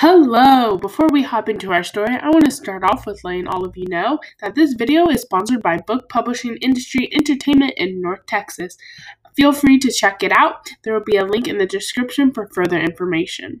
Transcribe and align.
Hello! 0.00 0.78
Before 0.78 1.08
we 1.10 1.24
hop 1.24 1.48
into 1.48 1.72
our 1.72 1.82
story, 1.82 2.14
I 2.14 2.28
want 2.28 2.44
to 2.44 2.52
start 2.52 2.84
off 2.84 3.04
with 3.04 3.24
letting 3.24 3.48
all 3.48 3.64
of 3.64 3.76
you 3.76 3.84
know 3.88 4.20
that 4.40 4.54
this 4.54 4.74
video 4.74 5.08
is 5.08 5.22
sponsored 5.22 5.60
by 5.60 5.78
Book 5.78 6.08
Publishing 6.08 6.56
Industry 6.58 7.08
Entertainment 7.12 7.72
in 7.76 8.00
North 8.00 8.24
Texas. 8.26 8.76
Feel 9.34 9.52
free 9.52 9.76
to 9.80 9.90
check 9.90 10.22
it 10.22 10.30
out. 10.30 10.68
There 10.84 10.94
will 10.94 11.02
be 11.04 11.16
a 11.16 11.24
link 11.24 11.48
in 11.48 11.58
the 11.58 11.66
description 11.66 12.32
for 12.32 12.46
further 12.46 12.78
information. 12.78 13.60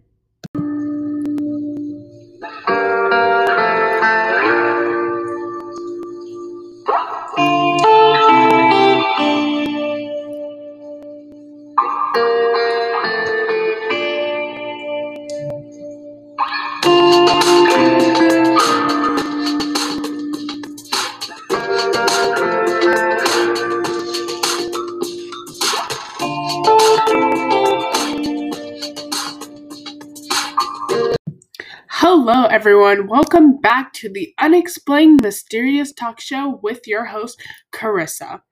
Hello, 32.00 32.44
everyone. 32.44 33.08
Welcome 33.08 33.60
back 33.60 33.92
to 33.94 34.08
the 34.08 34.32
Unexplained 34.38 35.18
Mysterious 35.20 35.92
Talk 35.92 36.20
Show 36.20 36.60
with 36.62 36.86
your 36.86 37.06
host, 37.06 37.42
Carissa. 37.72 38.42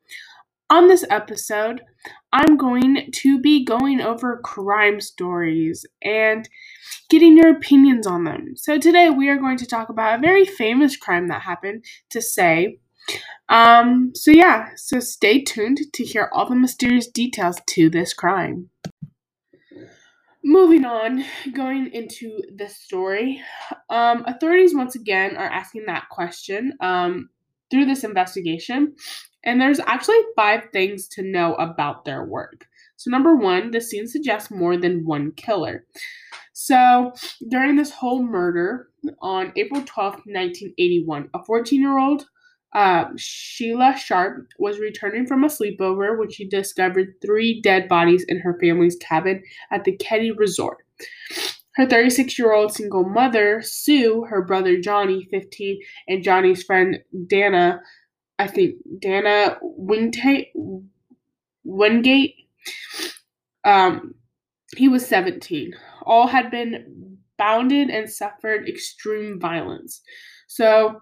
On 0.68 0.88
this 0.88 1.04
episode, 1.10 1.80
I'm 2.32 2.56
going 2.56 3.08
to 3.12 3.40
be 3.40 3.64
going 3.64 4.00
over 4.00 4.40
crime 4.42 5.00
stories 5.00 5.86
and 6.02 6.48
getting 7.08 7.36
your 7.36 7.52
opinions 7.52 8.04
on 8.04 8.24
them. 8.24 8.54
So, 8.56 8.80
today 8.80 9.10
we 9.10 9.28
are 9.28 9.38
going 9.38 9.58
to 9.58 9.66
talk 9.66 9.90
about 9.90 10.18
a 10.18 10.22
very 10.22 10.44
famous 10.44 10.96
crime 10.96 11.28
that 11.28 11.42
happened 11.42 11.84
to 12.10 12.20
say. 12.20 12.80
Um, 13.48 14.10
so, 14.16 14.32
yeah, 14.32 14.70
so 14.74 14.98
stay 14.98 15.44
tuned 15.44 15.78
to 15.94 16.04
hear 16.04 16.30
all 16.32 16.48
the 16.48 16.56
mysterious 16.56 17.06
details 17.06 17.60
to 17.68 17.90
this 17.90 18.12
crime. 18.12 18.70
Moving 20.48 20.84
on, 20.84 21.24
going 21.54 21.92
into 21.92 22.40
the 22.54 22.68
story, 22.68 23.42
um, 23.90 24.22
authorities 24.28 24.76
once 24.76 24.94
again 24.94 25.36
are 25.36 25.48
asking 25.48 25.86
that 25.86 26.08
question 26.08 26.72
um, 26.80 27.30
through 27.68 27.86
this 27.86 28.04
investigation, 28.04 28.94
and 29.42 29.60
there's 29.60 29.80
actually 29.80 30.20
five 30.36 30.68
things 30.72 31.08
to 31.08 31.22
know 31.24 31.54
about 31.54 32.04
their 32.04 32.24
work. 32.24 32.64
So, 32.94 33.10
number 33.10 33.34
one, 33.34 33.72
the 33.72 33.80
scene 33.80 34.06
suggests 34.06 34.52
more 34.52 34.76
than 34.76 35.04
one 35.04 35.32
killer. 35.32 35.84
So, 36.52 37.12
during 37.48 37.74
this 37.74 37.90
whole 37.90 38.22
murder 38.22 38.90
on 39.20 39.52
April 39.56 39.80
12th, 39.80 40.22
1981, 40.26 41.28
a 41.34 41.44
14 41.44 41.80
year 41.80 41.98
old 41.98 42.24
uh, 42.76 43.08
Sheila 43.16 43.96
Sharp 43.96 44.48
was 44.58 44.78
returning 44.78 45.26
from 45.26 45.42
a 45.44 45.48
sleepover 45.48 46.18
when 46.18 46.30
she 46.30 46.46
discovered 46.46 47.14
three 47.22 47.62
dead 47.62 47.88
bodies 47.88 48.22
in 48.28 48.38
her 48.40 48.58
family's 48.60 48.96
cabin 48.96 49.42
at 49.70 49.84
the 49.84 49.96
Keddie 49.96 50.36
Resort. 50.36 50.84
Her 51.76 51.86
36 51.86 52.38
year 52.38 52.52
old 52.52 52.74
single 52.74 53.08
mother, 53.08 53.62
Sue, 53.62 54.26
her 54.28 54.42
brother 54.42 54.78
Johnny, 54.78 55.26
15, 55.30 55.80
and 56.08 56.22
Johnny's 56.22 56.62
friend 56.64 56.98
Dana, 57.26 57.80
I 58.38 58.46
think 58.46 58.74
Dana 59.00 59.56
Wingate, 59.62 60.52
Wingate, 61.64 62.34
um, 63.64 64.14
he 64.76 64.88
was 64.88 65.06
17, 65.06 65.72
all 66.04 66.26
had 66.26 66.50
been 66.50 67.16
bounded 67.38 67.88
and 67.88 68.10
suffered 68.10 68.68
extreme 68.68 69.40
violence. 69.40 70.02
So, 70.46 71.00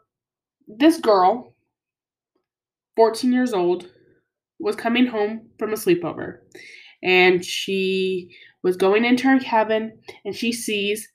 this 0.66 0.98
girl, 0.98 1.53
14 2.96 3.32
years 3.32 3.52
old, 3.52 3.88
was 4.58 4.76
coming 4.76 5.06
home 5.06 5.48
from 5.58 5.72
a 5.72 5.76
sleepover. 5.76 6.38
And 7.02 7.44
she 7.44 8.30
was 8.62 8.76
going 8.76 9.04
into 9.04 9.28
her 9.28 9.38
cabin 9.38 9.98
and 10.24 10.34
she 10.34 10.52
sees 10.52 11.08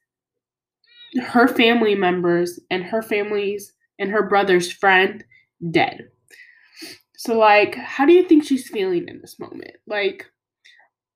her 1.19 1.47
family 1.47 1.95
members 1.95 2.59
and 2.69 2.83
her 2.83 3.01
family's 3.01 3.73
and 3.97 4.11
her 4.11 4.27
brother's 4.27 4.71
friend 4.71 5.23
dead. 5.71 6.09
So, 7.17 7.37
like, 7.37 7.75
how 7.75 8.05
do 8.05 8.13
you 8.13 8.23
think 8.23 8.45
she's 8.45 8.69
feeling 8.69 9.09
in 9.09 9.19
this 9.19 9.39
moment? 9.39 9.71
Like, 9.87 10.25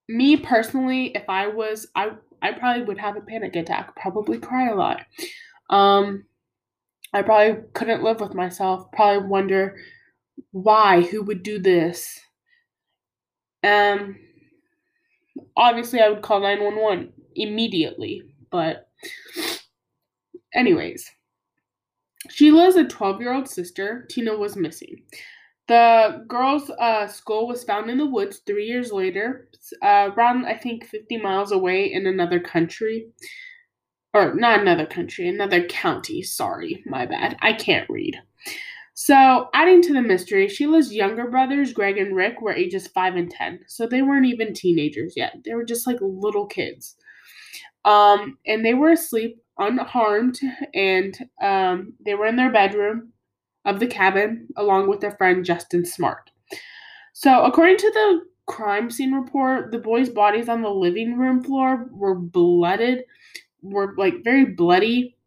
me 0.10 0.36
personally, 0.36 1.16
if 1.16 1.24
I 1.30 1.48
was, 1.48 1.88
I 1.96 2.12
I 2.42 2.52
probably 2.52 2.84
would 2.84 2.98
have 2.98 3.16
a 3.16 3.22
panic 3.22 3.56
attack, 3.56 3.96
probably 3.96 4.38
cry 4.38 4.70
a 4.70 4.76
lot. 4.76 5.06
Um, 5.70 6.26
I 7.14 7.22
probably 7.22 7.64
couldn't 7.74 8.04
live 8.04 8.20
with 8.20 8.34
myself. 8.34 8.92
Probably 8.92 9.26
wonder 9.26 9.78
why 10.52 11.02
who 11.02 11.24
would 11.24 11.44
do 11.44 11.60
this? 11.60 12.20
Um 13.64 14.18
obviously 15.58 16.00
i 16.00 16.10
would 16.10 16.22
call 16.22 16.40
911 16.42 17.12
immediately 17.36 18.22
but 18.52 18.88
anyways. 20.54 21.10
Sheila's 22.30 22.76
a 22.76 22.86
12 22.86 23.20
year 23.20 23.34
old 23.34 23.50
sister 23.50 24.06
tina 24.10 24.36
was 24.36 24.56
missing. 24.56 25.02
The 25.68 26.24
girl's 26.28 26.70
uh, 26.70 27.08
skull 27.08 27.48
was 27.48 27.64
found 27.64 27.90
in 27.90 27.98
the 27.98 28.06
woods 28.06 28.42
three 28.46 28.66
years 28.66 28.92
later 28.92 29.50
uh, 29.82 30.12
around 30.16 30.46
i 30.46 30.56
think 30.56 30.86
50 30.86 31.18
miles 31.18 31.52
away 31.52 31.92
in 31.92 32.06
another 32.06 32.40
country. 32.40 33.08
Or 34.14 34.36
not 34.36 34.60
another 34.60 34.86
country 34.86 35.28
another 35.28 35.66
county 35.66 36.22
sorry 36.22 36.84
my 36.86 37.08
bad 37.08 37.36
i 37.42 37.52
can't 37.52 37.90
read 37.90 38.16
so, 38.96 39.50
adding 39.54 39.82
to 39.84 39.94
the 39.94 40.02
mystery, 40.02 40.48
Sheila's 40.48 40.94
younger 40.94 41.28
brothers, 41.28 41.74
Greg 41.74 41.98
and 41.98 42.16
Rick, 42.16 42.42
were 42.42 42.54
ages 42.54 42.88
5 42.88 43.16
and 43.16 43.32
10. 43.32 43.62
So, 43.68 43.88
they 43.88 44.04
weren't 44.04 44.28
even 44.28 44.54
teenagers 44.54 45.14
yet. 45.16 45.36
They 45.44 45.56
were 45.56 45.66
just 45.66 45.88
like 45.88 45.98
little 46.00 46.46
kids. 46.46 46.96
Um, 47.86 48.38
and 48.46 48.64
they 48.64 48.76
were 48.76 48.92
asleep 48.92 49.40
unharmed, 49.58 50.40
and 50.74 51.18
um, 51.42 51.94
they 52.06 52.14
were 52.14 52.28
in 52.28 52.36
their 52.36 52.52
bedroom 52.52 53.12
of 53.66 53.80
the 53.80 53.88
cabin 53.88 54.48
along 54.58 54.90
with 54.90 55.00
their 55.00 55.16
friend 55.18 55.44
Justin 55.44 55.86
Smart. 55.86 56.30
So, 57.14 57.44
according 57.44 57.78
to 57.78 57.92
the 57.92 58.22
crime 58.46 58.92
scene 58.92 59.14
report, 59.14 59.72
the 59.72 59.80
boys' 59.80 60.10
bodies 60.10 60.50
on 60.50 60.62
the 60.62 60.70
living 60.70 61.18
room 61.18 61.44
floor 61.44 61.90
were 61.92 62.16
blooded, 62.16 63.06
were 63.62 63.96
like 63.98 64.24
very 64.24 64.46
bloody 64.46 65.18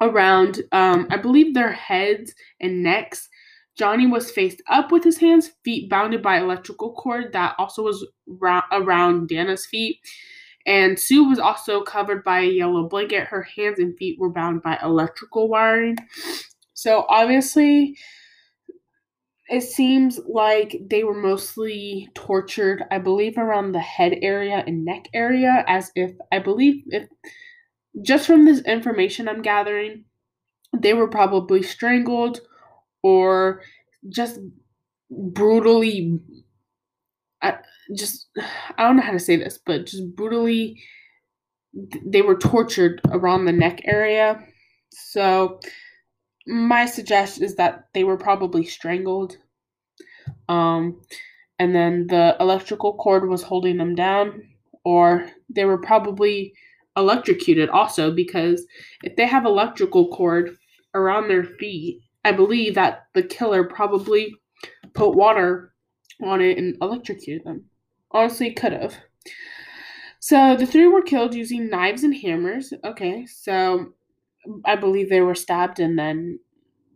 around, 0.00 0.62
um, 0.72 1.06
I 1.10 1.16
believe, 1.16 1.54
their 1.54 1.72
heads 1.72 2.34
and 2.60 2.82
necks. 2.82 3.28
Johnny 3.76 4.06
was 4.06 4.30
faced 4.30 4.62
up 4.68 4.92
with 4.92 5.04
his 5.04 5.18
hands, 5.18 5.50
feet 5.64 5.88
bounded 5.88 6.22
by 6.22 6.38
electrical 6.38 6.92
cord 6.92 7.32
that 7.32 7.54
also 7.58 7.82
was 7.82 8.06
ra- 8.26 8.66
around 8.72 9.28
Dana's 9.28 9.66
feet. 9.66 9.98
And 10.66 10.98
Sue 10.98 11.24
was 11.24 11.38
also 11.38 11.82
covered 11.82 12.22
by 12.22 12.40
a 12.40 12.50
yellow 12.50 12.88
blanket. 12.88 13.26
Her 13.28 13.42
hands 13.42 13.78
and 13.78 13.96
feet 13.96 14.18
were 14.18 14.30
bound 14.30 14.62
by 14.62 14.78
electrical 14.82 15.48
wiring. 15.48 15.96
So 16.74 17.06
obviously, 17.08 17.96
it 19.48 19.62
seems 19.62 20.20
like 20.28 20.76
they 20.88 21.02
were 21.02 21.20
mostly 21.20 22.08
tortured, 22.14 22.84
I 22.90 22.98
believe, 22.98 23.36
around 23.36 23.72
the 23.72 23.80
head 23.80 24.18
area 24.22 24.62
and 24.66 24.84
neck 24.84 25.08
area, 25.12 25.64
as 25.66 25.90
if 25.96 26.12
I 26.30 26.38
believe 26.38 26.84
if 26.86 27.08
just 28.02 28.26
from 28.26 28.44
this 28.44 28.60
information 28.62 29.28
I'm 29.28 29.42
gathering, 29.42 30.04
they 30.76 30.94
were 30.94 31.08
probably 31.08 31.62
strangled 31.62 32.40
or 33.02 33.62
just 34.08 34.38
brutally 35.10 36.20
I 37.42 37.58
just 37.96 38.28
I 38.76 38.84
don't 38.84 38.96
know 38.96 39.02
how 39.02 39.12
to 39.12 39.18
say 39.18 39.36
this, 39.36 39.58
but 39.64 39.86
just 39.86 40.14
brutally 40.14 40.82
they 42.04 42.22
were 42.22 42.36
tortured 42.36 43.00
around 43.10 43.44
the 43.44 43.52
neck 43.52 43.80
area. 43.84 44.44
So 44.92 45.60
my 46.46 46.86
suggestion 46.86 47.44
is 47.44 47.56
that 47.56 47.88
they 47.94 48.04
were 48.04 48.16
probably 48.16 48.64
strangled. 48.64 49.36
Um 50.48 51.00
and 51.58 51.74
then 51.74 52.06
the 52.06 52.36
electrical 52.40 52.94
cord 52.94 53.28
was 53.28 53.42
holding 53.42 53.76
them 53.76 53.94
down 53.94 54.42
or 54.84 55.30
they 55.48 55.64
were 55.64 55.78
probably 55.78 56.54
electrocuted 56.96 57.68
also 57.68 58.12
because 58.12 58.66
if 59.02 59.16
they 59.16 59.26
have 59.26 59.44
electrical 59.44 60.08
cord 60.08 60.56
around 60.94 61.28
their 61.28 61.44
feet, 61.44 62.00
I 62.24 62.32
believe 62.32 62.74
that 62.74 63.04
the 63.14 63.22
killer 63.22 63.64
probably 63.64 64.34
put 64.94 65.14
water 65.14 65.74
on 66.22 66.40
it 66.40 66.58
and 66.58 66.76
electrocuted 66.82 67.44
them. 67.44 67.64
Honestly, 68.10 68.52
could 68.52 68.72
have. 68.72 68.94
So 70.18 70.56
the 70.56 70.66
three 70.66 70.86
were 70.86 71.02
killed 71.02 71.34
using 71.34 71.70
knives 71.70 72.04
and 72.04 72.14
hammers. 72.14 72.72
Okay, 72.84 73.24
so 73.26 73.92
I 74.64 74.76
believe 74.76 75.08
they 75.08 75.22
were 75.22 75.34
stabbed 75.34 75.80
and 75.80 75.98
then 75.98 76.38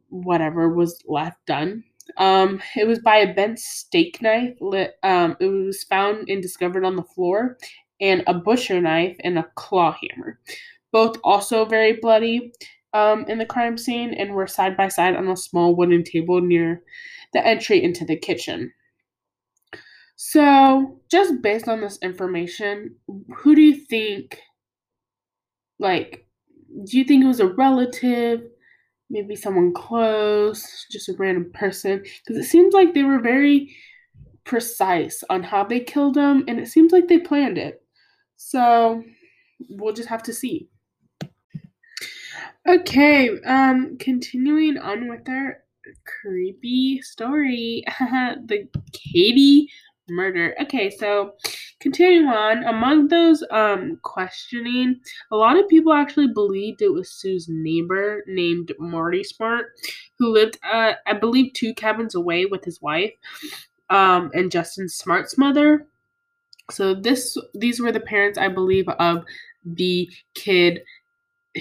whatever 0.09 0.69
was 0.69 1.01
left 1.07 1.45
done. 1.47 1.85
Um, 2.19 2.61
it 2.77 2.87
was 2.87 2.99
by 2.99 3.17
a 3.17 3.33
bent 3.35 3.59
steak 3.59 4.21
knife. 4.21 4.57
Lit, 4.61 4.95
um, 5.03 5.37
it 5.41 5.47
was 5.47 5.85
found 5.85 6.29
and 6.29 6.43
discovered 6.43 6.85
on 6.85 6.97
the 6.97 7.03
floor, 7.03 7.57
and 8.01 8.23
a 8.27 8.35
butcher 8.35 8.81
knife 8.81 9.17
and 9.25 9.39
a 9.39 9.47
claw 9.55 9.97
hammer. 10.01 10.39
both 10.93 11.19
also 11.25 11.65
very 11.65 11.95
bloody 11.95 12.53
um, 12.93 13.25
in 13.29 13.39
the 13.39 13.47
crime 13.47 13.77
scene 13.77 14.15
and 14.15 14.33
were 14.35 14.47
side 14.47 14.77
by 14.77 14.89
side 14.89 15.17
on 15.17 15.29
a 15.29 15.37
small 15.37 15.75
wooden 15.75 16.05
table 16.05 16.41
near 16.41 16.83
the 17.33 17.47
entry 17.47 17.83
into 17.83 18.05
the 18.05 18.17
kitchen. 18.17 18.73
So, 20.17 21.01
just 21.11 21.43
based 21.43 21.69
on 21.69 21.81
this 21.81 21.99
information, 22.03 22.97
who 23.37 23.55
do 23.57 23.61
you 23.63 23.75
think, 23.75 24.41
like, 25.81 26.27
do 26.85 26.99
you 26.99 27.05
think 27.05 27.25
it 27.25 27.29
was 27.29 27.41
a 27.41 27.49
relative, 27.49 28.43
maybe 29.11 29.37
someone 29.37 29.75
close, 29.75 30.87
just 30.91 31.09
a 31.09 31.15
random 31.15 31.51
person? 31.53 32.03
Because 32.25 32.45
it 32.45 32.49
seems 32.49 32.75
like 32.75 32.95
they 32.95 33.03
were 33.03 33.21
very 33.21 33.75
precise 34.45 35.25
on 35.31 35.43
how 35.43 35.65
they 35.65 35.81
killed 35.81 36.17
him, 36.17 36.45
and 36.49 36.61
it 36.61 36.69
seems 36.69 36.93
like 36.93 37.09
they 37.09 37.19
planned 37.19 37.59
it. 37.59 37.84
So, 38.37 39.03
we'll 39.71 39.95
just 39.95 40.09
have 40.09 40.23
to 40.25 40.33
see. 40.33 40.69
Okay, 42.67 43.39
um, 43.43 43.97
continuing 43.99 44.79
on 44.79 45.09
with 45.09 45.29
our 45.29 45.59
creepy 46.07 47.01
story, 47.03 47.85
the 48.01 48.69
Keddie 48.93 49.69
murder. 50.09 50.55
Okay, 50.63 50.91
so 50.91 51.33
continuing 51.81 52.27
on, 52.27 52.65
among 52.65 53.09
those 53.09 53.45
um 53.51 53.99
questioning, 54.03 54.99
a 55.31 55.37
lot 55.37 55.59
of 55.59 55.69
people 55.69 55.93
actually 55.93 56.29
believed 56.29 56.81
it 56.81 56.93
was 56.93 57.11
Sue's 57.11 57.47
neighbor 57.49 58.25
named 58.27 58.73
Marty 58.79 59.25
Smart, 59.25 59.67
who 60.19 60.29
lived 60.33 60.59
uh 60.71 60.95
I 61.07 61.13
believe 61.15 61.53
two 61.53 61.75
cabins 61.75 62.15
away 62.15 62.47
with 62.47 62.65
his 62.65 62.81
wife, 62.81 63.13
um, 63.91 64.31
and 64.35 64.51
Justin 64.51 64.89
Smart's 64.89 65.37
mother. 65.37 65.87
So 66.71 66.95
this 66.95 67.37
these 67.55 67.81
were 67.81 67.93
the 67.93 68.01
parents 68.01 68.39
I 68.39 68.49
believe 68.49 68.89
of 68.89 69.25
the 69.65 70.11
kid 70.35 70.83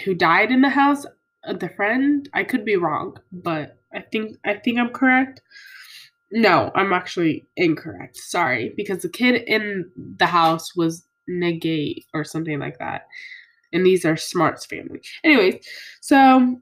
who 0.04 0.14
died 0.14 0.52
in 0.52 0.62
the 0.62 0.70
house, 0.70 1.06
uh, 1.46 1.54
the 1.54 1.70
friend. 1.70 2.28
I 2.34 2.44
could 2.44 2.66
be 2.66 2.78
wrong, 2.78 3.18
but 3.32 3.78
I 3.94 4.02
think 4.12 4.38
I 4.46 4.56
think 4.56 4.80
I'm 4.80 4.90
correct. 4.90 5.42
No, 6.32 6.72
I'm 6.74 6.94
actually 6.94 7.46
incorrect. 7.58 8.18
Sorry, 8.18 8.74
because 8.76 9.02
the 9.02 9.10
kid 9.10 9.44
in 9.48 9.90
the 10.18 10.26
house 10.26 10.76
was 10.76 11.06
negate 11.28 12.06
or 12.14 12.24
something 12.24 12.60
like 12.60 12.80
that. 12.80 13.08
And 13.72 13.86
these 13.86 14.06
are 14.06 14.18
Smart's 14.18 14.66
family. 14.66 15.02
Anyways, 15.24 15.66
so 16.02 16.60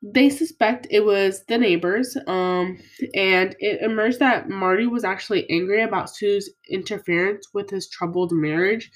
they 0.00 0.30
suspect 0.30 0.86
it 0.90 1.04
was 1.04 1.44
the 1.48 1.58
neighbors 1.58 2.16
um 2.28 2.78
and 3.14 3.56
it 3.58 3.80
emerged 3.82 4.20
that 4.20 4.48
marty 4.48 4.86
was 4.86 5.02
actually 5.02 5.48
angry 5.50 5.82
about 5.82 6.08
sue's 6.14 6.48
interference 6.70 7.48
with 7.52 7.70
his 7.70 7.88
troubled 7.88 8.30
marriage. 8.32 8.90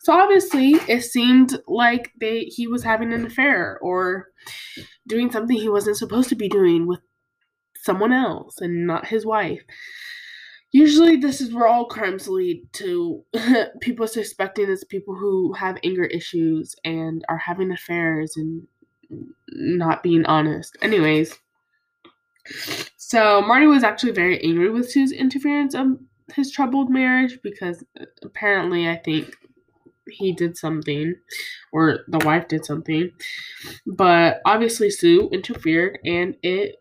So 0.00 0.12
obviously 0.12 0.72
it 0.88 1.02
seemed 1.02 1.56
like 1.68 2.12
they 2.20 2.44
he 2.44 2.66
was 2.66 2.82
having 2.82 3.12
an 3.12 3.24
affair 3.24 3.78
or 3.80 4.28
doing 5.06 5.30
something 5.30 5.56
he 5.56 5.68
wasn't 5.68 5.96
supposed 5.96 6.28
to 6.30 6.36
be 6.36 6.48
doing 6.48 6.88
with 6.88 7.00
someone 7.76 8.12
else 8.12 8.60
and 8.60 8.86
not 8.86 9.06
his 9.06 9.24
wife. 9.24 9.60
Usually 10.72 11.16
this 11.16 11.40
is 11.40 11.54
where 11.54 11.68
all 11.68 11.86
crimes 11.86 12.26
lead 12.26 12.62
to 12.74 13.24
people 13.80 14.08
suspecting 14.08 14.68
it's 14.68 14.82
people 14.82 15.14
who 15.14 15.52
have 15.52 15.78
anger 15.84 16.04
issues 16.04 16.74
and 16.84 17.24
are 17.28 17.38
having 17.38 17.70
affairs 17.70 18.34
and 18.36 18.66
not 19.48 20.02
being 20.02 20.24
honest. 20.26 20.76
Anyways, 20.82 21.34
so 22.96 23.42
Marty 23.42 23.66
was 23.66 23.82
actually 23.82 24.12
very 24.12 24.42
angry 24.42 24.70
with 24.70 24.90
Sue's 24.90 25.12
interference 25.12 25.74
of 25.74 25.98
his 26.34 26.50
troubled 26.50 26.90
marriage 26.90 27.38
because 27.42 27.82
apparently 28.22 28.88
I 28.88 28.96
think 28.96 29.34
he 30.10 30.32
did 30.32 30.56
something 30.56 31.14
or 31.72 32.00
the 32.08 32.24
wife 32.24 32.48
did 32.48 32.64
something. 32.64 33.10
But 33.86 34.40
obviously 34.44 34.90
Sue 34.90 35.28
interfered 35.32 35.98
and 36.04 36.36
it 36.42 36.76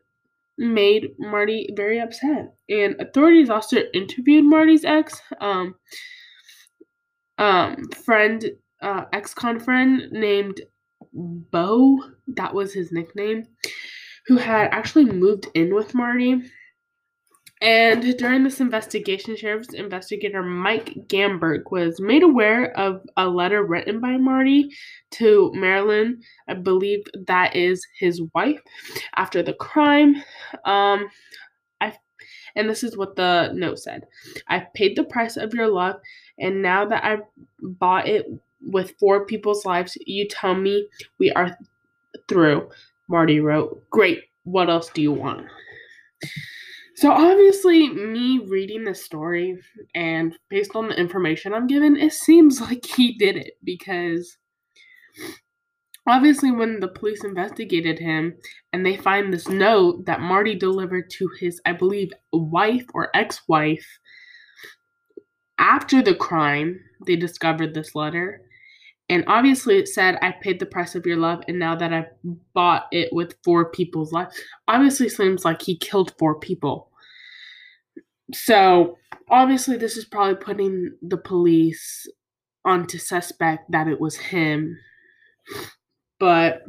made 0.57 1.11
Marty 1.19 1.69
very 1.75 1.99
upset. 1.99 2.55
And 2.69 2.99
authorities 2.99 3.49
also 3.49 3.77
interviewed 3.93 4.45
Marty's 4.45 4.85
ex 4.85 5.21
um 5.39 5.75
um 7.37 7.89
friend 7.91 8.51
uh 8.81 9.05
ex-con 9.13 9.59
friend 9.59 10.11
named 10.11 10.61
Bo, 11.17 11.99
that 12.27 12.53
was 12.53 12.73
his 12.73 12.91
nickname, 12.91 13.47
who 14.27 14.37
had 14.37 14.69
actually 14.71 15.05
moved 15.05 15.47
in 15.55 15.73
with 15.73 15.95
Marty. 15.95 16.43
And 17.59 18.15
during 18.19 18.43
this 18.43 18.61
investigation, 18.61 19.35
Sheriff's 19.35 19.73
investigator 19.73 20.43
Mike 20.43 20.93
Gamberg 21.07 21.71
was 21.71 21.99
made 21.99 22.21
aware 22.21 22.71
of 22.77 23.01
a 23.17 23.27
letter 23.27 23.63
written 23.63 23.99
by 23.99 24.15
Marty 24.17 24.69
to 25.13 25.51
Marilyn. 25.55 26.21
I 26.47 26.53
believe 26.53 27.03
that 27.25 27.55
is 27.55 27.83
his 27.99 28.21
wife 28.35 28.59
after 29.15 29.41
the 29.41 29.53
crime. 29.53 30.17
Um, 30.65 31.07
I, 31.81 31.93
and 32.55 32.69
this 32.69 32.83
is 32.83 32.95
what 32.95 33.15
the 33.15 33.51
note 33.55 33.79
said 33.79 34.03
I've 34.47 34.71
paid 34.75 34.95
the 34.95 35.05
price 35.05 35.35
of 35.35 35.55
your 35.55 35.67
love, 35.67 35.95
and 36.37 36.61
now 36.61 36.85
that 36.85 37.03
I've 37.03 37.23
bought 37.59 38.07
it 38.07 38.27
with 38.61 38.93
four 38.99 39.25
people's 39.25 39.65
lives, 39.65 39.97
you 40.05 40.27
tell 40.27 40.55
me 40.55 40.87
we 41.19 41.31
are 41.31 41.57
through. 42.27 42.69
Marty 43.09 43.39
wrote, 43.39 43.89
Great, 43.89 44.23
what 44.43 44.69
else 44.69 44.89
do 44.89 45.01
you 45.01 45.11
want? 45.11 45.47
So, 46.95 47.11
obviously, 47.11 47.89
me 47.89 48.39
reading 48.39 48.83
the 48.83 48.95
story 48.95 49.59
and 49.93 50.35
based 50.49 50.75
on 50.75 50.87
the 50.89 50.99
information 50.99 51.53
I'm 51.53 51.67
given, 51.67 51.95
it 51.95 52.13
seems 52.13 52.59
like 52.69 52.85
he 52.85 53.13
did 53.13 53.37
it 53.37 53.53
because 53.63 54.37
obviously, 56.07 56.51
when 56.51 56.79
the 56.79 56.87
police 56.87 57.23
investigated 57.23 57.99
him 57.99 58.35
and 58.73 58.85
they 58.85 58.97
find 58.97 59.31
this 59.31 59.47
note 59.47 60.05
that 60.05 60.21
Marty 60.21 60.55
delivered 60.55 61.09
to 61.11 61.29
his, 61.39 61.61
I 61.65 61.73
believe, 61.73 62.11
wife 62.33 62.85
or 62.93 63.15
ex 63.15 63.41
wife 63.47 63.85
after 65.59 66.01
the 66.01 66.15
crime, 66.15 66.79
they 67.05 67.15
discovered 67.15 67.73
this 67.73 67.95
letter. 67.95 68.41
And 69.09 69.23
obviously, 69.27 69.77
it 69.77 69.87
said, 69.87 70.17
I 70.21 70.31
paid 70.31 70.59
the 70.59 70.65
price 70.65 70.93
of 70.93 71.05
your 71.05 71.15
love, 71.15 71.41
and 71.47 71.57
now 71.57 71.75
that 71.75 71.93
I've 71.93 72.09
bought 72.53 72.87
it 72.91 73.09
with 73.13 73.35
four 73.43 73.71
people's 73.71 74.11
life. 74.11 74.27
Obviously, 74.67 75.07
seems 75.07 75.45
like 75.45 75.61
he 75.61 75.77
killed 75.77 76.13
four 76.19 76.39
people. 76.39 76.91
So, 78.33 78.97
obviously, 79.29 79.77
this 79.77 79.95
is 79.95 80.03
probably 80.03 80.35
putting 80.35 80.91
the 81.01 81.17
police 81.17 82.05
onto 82.65 82.97
suspect 82.97 83.71
that 83.71 83.87
it 83.87 84.01
was 84.01 84.17
him. 84.17 84.77
But 86.19 86.63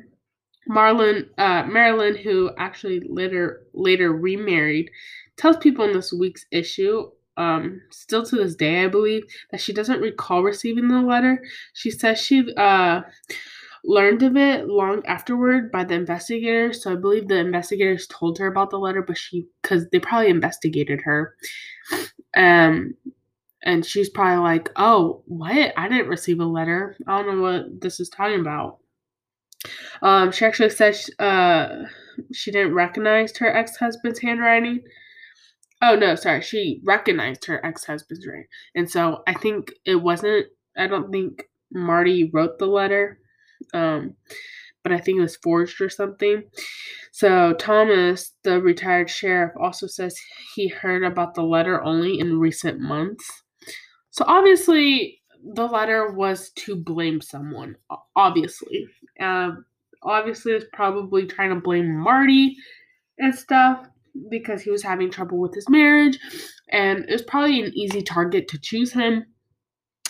Marlon, 0.69 1.29
uh, 1.39 1.65
Marilyn, 1.65 2.17
who 2.17 2.51
actually 2.57 3.01
later 3.09 3.63
later 3.75 4.13
remarried, 4.13 4.91
tells 5.37 5.57
people 5.57 5.85
in 5.85 5.93
this 5.93 6.13
week's 6.13 6.47
issue 6.53 7.11
um, 7.39 7.81
still 7.91 8.25
to 8.27 8.37
this 8.37 8.55
day, 8.55 8.85
I 8.85 8.89
believe, 8.89 9.25
that 9.51 9.61
she 9.61 9.73
doesn't 9.73 10.01
recall 10.01 10.43
receiving 10.43 10.89
the 10.89 11.01
letter. 11.01 11.43
She 11.73 11.91
says 11.91 12.21
she 12.21 12.53
uh, 12.57 13.03
learned 13.85 14.23
of 14.25 14.37
it 14.37 14.67
long 14.67 15.07
afterward 15.07 15.71
by 15.71 15.85
the 15.85 15.95
investigators. 15.95 16.83
So 16.83 16.93
I 16.93 16.97
believe 16.97 17.29
the 17.29 17.39
investigators 17.39 18.09
told 18.09 18.39
her 18.39 18.49
about 18.49 18.71
the 18.71 18.79
letter, 18.79 19.03
but 19.03 19.17
she, 19.17 19.47
because 19.63 19.89
they 19.91 20.01
probably 20.01 20.31
investigated 20.31 21.01
her. 21.03 21.35
Um, 22.37 22.95
and 23.63 23.85
she's 23.85 24.11
probably 24.11 24.43
like, 24.43 24.71
oh, 24.77 25.23
what? 25.27 25.73
I 25.77 25.89
didn't 25.89 26.09
receive 26.09 26.41
a 26.41 26.45
letter. 26.45 26.97
I 27.07 27.23
don't 27.23 27.37
know 27.37 27.43
what 27.43 27.81
this 27.81 28.01
is 28.01 28.09
talking 28.09 28.41
about. 28.41 28.79
Um, 30.03 30.33
she 30.33 30.45
actually 30.45 30.71
says 30.71 31.11
uh, 31.19 31.85
she 32.33 32.51
didn't 32.51 32.75
recognize 32.75 33.37
her 33.39 33.55
ex 33.55 33.77
husband's 33.77 34.21
handwriting. 34.21 34.83
Oh 35.81 35.95
no, 35.95 36.15
sorry. 36.15 36.43
She 36.43 36.81
recognized 36.85 37.45
her 37.45 37.65
ex-husband's 37.65 38.27
ring. 38.27 38.47
And 38.75 38.91
so 38.91 39.23
I 39.27 39.35
think 39.35 39.73
it 39.85 39.97
wasn't 39.97 40.47
I 40.77 40.87
don't 40.87 41.11
think 41.11 41.45
Marty 41.73 42.31
wrote 42.33 42.59
the 42.59 42.67
letter. 42.67 43.19
Um 43.75 44.15
but 44.83 44.93
I 44.93 44.99
think 44.99 45.19
it 45.19 45.23
was 45.23 45.37
forged 45.37 45.81
or 45.81 45.89
something. 45.89 46.45
So 47.13 47.53
Thomas, 47.55 48.33
the 48.45 48.61
retired 48.61 49.11
sheriff, 49.11 49.53
also 49.61 49.87
says 49.87 50.17
he 50.55 50.69
heard 50.69 51.05
about 51.05 51.35
the 51.35 51.43
letter 51.43 51.83
only 51.83 52.21
in 52.21 52.39
recent 52.39 52.81
months. 52.81 53.43
So 54.11 54.25
obviously 54.27 55.21
the 55.55 55.67
letter 55.67 56.13
was 56.13 56.51
to 56.51 56.77
blame 56.77 57.21
someone. 57.21 57.77
Obviously, 58.17 58.87
um, 59.21 59.65
obviously 60.03 60.53
it's 60.53 60.67
probably 60.73 61.27
trying 61.27 61.51
to 61.51 61.61
blame 61.61 61.97
Marty 61.97 62.57
and 63.19 63.35
stuff 63.35 63.87
because 64.31 64.63
he 64.63 64.71
was 64.71 64.83
having 64.83 65.11
trouble 65.11 65.39
with 65.39 65.55
his 65.55 65.69
marriage 65.69 66.19
and 66.71 67.05
it 67.09 67.13
was 67.13 67.23
probably 67.23 67.63
an 67.63 67.73
easy 67.75 68.03
target 68.03 68.49
to 68.49 68.59
choose 68.59 68.93
him. 68.93 69.27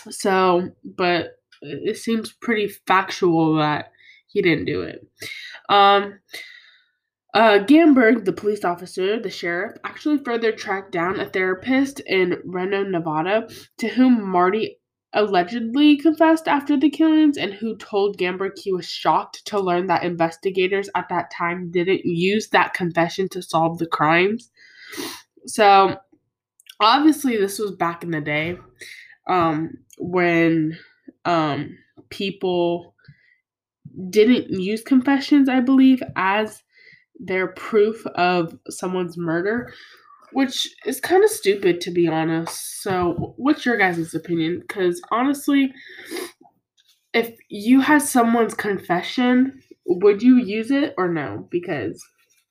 So, 0.09 0.69
but 0.83 1.31
it 1.61 1.97
seems 1.97 2.31
pretty 2.31 2.69
factual 2.87 3.55
that 3.55 3.91
he 4.27 4.41
didn't 4.41 4.65
do 4.65 4.81
it. 4.81 5.05
Um, 5.69 6.19
uh, 7.33 7.59
Gamberg, 7.59 8.25
the 8.25 8.33
police 8.33 8.65
officer, 8.65 9.19
the 9.19 9.29
sheriff, 9.29 9.77
actually 9.83 10.17
further 10.19 10.51
tracked 10.51 10.91
down 10.91 11.19
a 11.19 11.29
therapist 11.29 11.99
in 12.07 12.41
Reno, 12.43 12.83
Nevada, 12.83 13.47
to 13.77 13.87
whom 13.87 14.27
Marty 14.27 14.78
allegedly 15.13 15.97
confessed 15.97 16.47
after 16.47 16.77
the 16.77 16.89
killings 16.89 17.37
and 17.37 17.53
who 17.53 17.75
told 17.77 18.17
Gamberg 18.17 18.57
he 18.57 18.71
was 18.71 18.87
shocked 18.87 19.43
to 19.45 19.59
learn 19.59 19.87
that 19.87 20.03
investigators 20.03 20.89
at 20.95 21.09
that 21.09 21.31
time 21.31 21.71
didn't 21.71 22.05
use 22.05 22.49
that 22.49 22.73
confession 22.73 23.27
to 23.29 23.41
solve 23.41 23.79
the 23.79 23.87
crimes. 23.87 24.51
So, 25.47 25.97
obviously, 26.79 27.37
this 27.37 27.57
was 27.57 27.71
back 27.71 28.03
in 28.03 28.11
the 28.11 28.21
day 28.21 28.57
um, 29.27 29.71
when 29.97 30.77
um, 31.25 31.77
people 32.09 32.93
didn't 34.09 34.51
use 34.51 34.81
confessions, 34.83 35.49
I 35.49 35.59
believe, 35.59 36.01
as 36.15 36.63
their 37.19 37.47
proof 37.47 38.05
of 38.07 38.57
someone's 38.69 39.17
murder, 39.17 39.73
which 40.31 40.67
is 40.85 40.99
kind 40.99 41.23
of 41.23 41.29
stupid 41.29 41.81
to 41.81 41.91
be 41.91 42.07
honest. 42.07 42.81
So, 42.81 43.33
what's 43.37 43.65
your 43.65 43.77
guys' 43.77 44.13
opinion? 44.13 44.59
Because 44.59 45.01
honestly, 45.11 45.73
if 47.13 47.35
you 47.49 47.81
had 47.81 48.01
someone's 48.01 48.53
confession, 48.53 49.61
would 49.85 50.21
you 50.21 50.37
use 50.37 50.71
it 50.71 50.93
or 50.97 51.11
no? 51.11 51.47
Because 51.49 52.03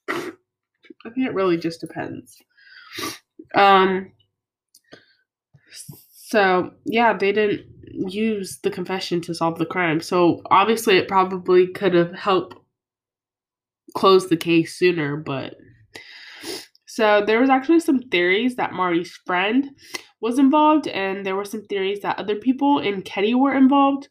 I 0.08 1.10
think 1.10 1.26
it 1.26 1.34
really 1.34 1.56
just 1.56 1.80
depends. 1.80 2.36
Um. 3.54 4.12
So 6.10 6.72
yeah, 6.84 7.16
they 7.16 7.32
didn't 7.32 7.66
use 8.10 8.58
the 8.62 8.70
confession 8.70 9.20
to 9.22 9.34
solve 9.34 9.58
the 9.58 9.66
crime. 9.66 10.00
So 10.00 10.42
obviously, 10.50 10.98
it 10.98 11.08
probably 11.08 11.68
could 11.68 11.94
have 11.94 12.12
helped 12.12 12.56
close 13.96 14.28
the 14.28 14.36
case 14.36 14.76
sooner, 14.76 15.16
but 15.16 15.54
so 16.98 17.22
there 17.24 17.40
was 17.40 17.48
actually 17.48 17.78
some 17.78 18.00
theories 18.00 18.56
that 18.56 18.72
Marty's 18.72 19.12
friend 19.24 19.70
was 20.20 20.36
involved, 20.36 20.88
and 20.88 21.24
there 21.24 21.36
were 21.36 21.44
some 21.44 21.62
theories 21.66 22.00
that 22.00 22.18
other 22.18 22.34
people 22.34 22.80
in 22.80 23.02
Keddie 23.02 23.36
were 23.36 23.54
involved. 23.54 24.08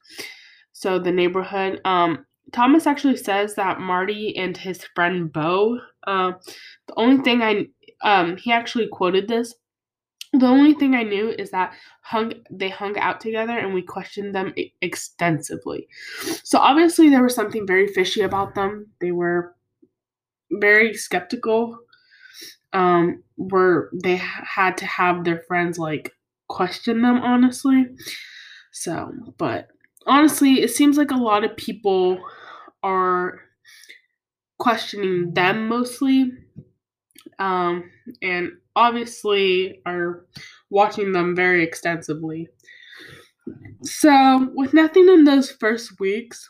So 0.72 0.98
the 0.98 1.12
neighborhood. 1.12 1.82
Um, 1.84 2.26
Thomas 2.54 2.88
actually 2.88 3.18
says 3.18 3.56
that 3.56 3.82
Marty 3.82 4.38
and 4.38 4.56
his 4.56 4.86
friend 4.96 5.34
Bo. 5.34 5.80
Uh, 6.08 6.32
the 6.88 6.94
only 6.96 7.22
thing 7.24 7.42
I 7.42 7.66
um 8.06 8.38
he 8.38 8.54
actually 8.54 8.88
quoted 8.88 9.28
this. 9.28 9.54
The 10.32 10.46
only 10.46 10.74
thing 10.74 10.96
I 10.96 11.04
knew 11.04 11.32
is 11.32 11.52
that 11.52 11.74
hung 12.04 12.32
they 12.50 12.70
hung 12.70 12.98
out 12.98 13.20
together 13.20 13.58
and 13.58 13.74
we 13.74 13.82
questioned 13.82 14.34
them 14.34 14.54
extensively. 14.82 15.90
So 16.46 16.60
obviously 16.60 17.10
there 17.10 17.24
was 17.24 17.36
something 17.36 17.68
very 17.68 17.88
fishy 17.88 18.22
about 18.22 18.56
them. 18.56 18.88
They 19.02 19.12
were 19.12 19.56
very 20.50 20.94
skeptical 20.94 21.80
um 22.78 23.24
were 23.38 23.90
they 24.04 24.18
had 24.18 24.78
to 24.78 24.86
have 24.86 25.24
their 25.24 25.40
friends 25.48 25.80
like 25.80 26.14
question 26.48 27.02
them 27.02 27.18
honestly. 27.18 27.88
So 28.72 29.12
but 29.38 29.70
honestly 30.06 30.62
it 30.62 30.70
seems 30.70 30.98
like 30.98 31.12
a 31.12 31.16
lot 31.16 31.44
of 31.44 31.58
people 31.58 32.20
are 32.84 33.40
questioning 34.60 35.34
them 35.34 35.68
mostly. 35.68 36.32
Um 37.40 37.90
and 38.22 38.52
obviously 38.76 39.82
are 39.86 40.26
watching 40.70 41.12
them 41.12 41.36
very 41.36 41.64
extensively. 41.64 42.48
So 43.82 44.50
with 44.54 44.74
nothing 44.74 45.08
in 45.10 45.24
those 45.24 45.50
first 45.50 46.00
weeks 46.00 46.50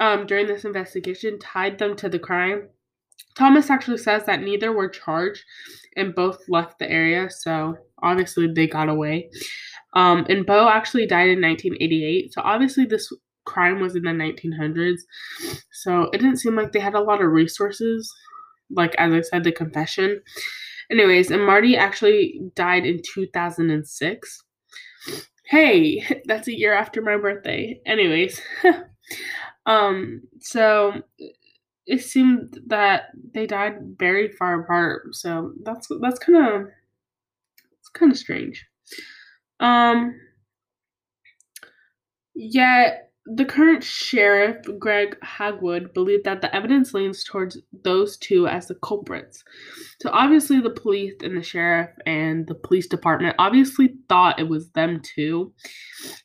um 0.00 0.26
during 0.26 0.46
this 0.48 0.64
investigation 0.64 1.38
tied 1.38 1.78
them 1.78 1.94
to 1.96 2.08
the 2.08 2.18
crime 2.18 2.68
Thomas 3.36 3.70
actually 3.70 3.98
says 3.98 4.24
that 4.24 4.42
neither 4.42 4.72
were 4.72 4.88
charged 4.88 5.44
and 5.96 6.14
both 6.14 6.38
left 6.48 6.78
the 6.78 6.90
area, 6.90 7.30
so 7.30 7.76
obviously 8.02 8.46
they 8.52 8.66
got 8.66 8.88
away. 8.88 9.30
Um, 9.94 10.26
and 10.28 10.44
Bo 10.44 10.68
actually 10.68 11.06
died 11.06 11.28
in 11.28 11.40
1988, 11.40 12.32
so 12.32 12.42
obviously 12.42 12.84
this 12.84 13.12
crime 13.44 13.80
was 13.80 13.94
in 13.96 14.02
the 14.02 14.10
1900s, 14.10 15.00
so 15.72 16.04
it 16.12 16.18
didn't 16.18 16.38
seem 16.38 16.56
like 16.56 16.72
they 16.72 16.80
had 16.80 16.94
a 16.94 17.00
lot 17.00 17.22
of 17.22 17.30
resources, 17.30 18.12
like 18.70 18.94
as 18.98 19.12
I 19.12 19.20
said, 19.22 19.44
the 19.44 19.52
confession. 19.52 20.20
Anyways, 20.90 21.30
and 21.30 21.44
Marty 21.44 21.76
actually 21.76 22.40
died 22.54 22.86
in 22.86 23.00
2006. 23.14 24.42
Hey, 25.44 26.04
that's 26.26 26.48
a 26.48 26.56
year 26.56 26.74
after 26.74 27.02
my 27.02 27.16
birthday. 27.16 27.80
Anyways, 27.86 28.40
um, 29.66 30.22
so 30.40 31.02
it 31.86 32.02
seemed 32.02 32.58
that 32.66 33.10
they 33.32 33.46
died 33.46 33.96
very 33.98 34.28
far 34.28 34.60
apart. 34.60 35.14
So 35.14 35.52
that's 35.62 35.88
that's 36.00 36.18
kind 36.18 36.46
of 36.46 36.68
it's 37.78 37.88
kind 37.88 38.12
of 38.12 38.18
strange. 38.18 38.66
Um. 39.60 40.20
Yet 42.38 43.12
the 43.24 43.44
current 43.44 43.82
sheriff, 43.82 44.58
Greg 44.78 45.18
Hagwood, 45.20 45.92
believed 45.94 46.24
that 46.24 46.42
the 46.42 46.54
evidence 46.54 46.94
leans 46.94 47.24
towards 47.24 47.58
those 47.82 48.16
two 48.18 48.46
as 48.46 48.68
the 48.68 48.76
culprits. 48.76 49.42
So 50.00 50.10
obviously, 50.12 50.60
the 50.60 50.70
police 50.70 51.14
and 51.22 51.36
the 51.36 51.42
sheriff 51.42 51.90
and 52.04 52.46
the 52.46 52.54
police 52.54 52.86
department 52.86 53.34
obviously 53.38 53.94
thought 54.08 54.38
it 54.38 54.48
was 54.48 54.68
them 54.70 55.00
too, 55.02 55.52